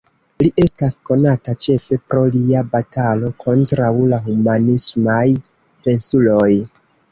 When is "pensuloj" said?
5.87-6.51